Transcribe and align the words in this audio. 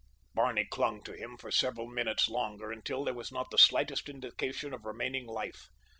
Barney 0.33 0.65
clung 0.65 1.03
to 1.03 1.13
him 1.13 1.37
for 1.37 1.51
several 1.51 1.85
minutes 1.85 2.27
longer, 2.27 2.71
until 2.71 3.03
there 3.03 3.13
was 3.13 3.31
not 3.31 3.51
the 3.51 3.59
slightest 3.59 4.09
indication 4.09 4.73
of 4.73 4.83
remaining 4.83 5.27
life. 5.27 5.69